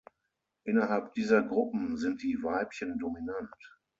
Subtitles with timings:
[0.63, 3.53] Innerhalb dieser Gruppen sind die Weibchen dominant.